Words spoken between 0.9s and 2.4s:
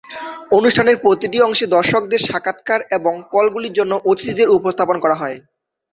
প্রতিটি অংশে দর্শকদের